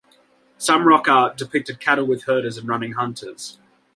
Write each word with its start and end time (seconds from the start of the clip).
Some 0.57 0.87
rock 0.87 1.07
art 1.07 1.37
depicted 1.37 1.79
cattle 1.79 2.07
with 2.07 2.23
herders 2.23 2.57
and 2.57 2.67
running 2.67 2.93
hunters. 2.93 3.59